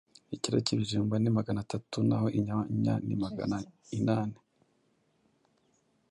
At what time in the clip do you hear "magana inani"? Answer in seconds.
3.23-4.39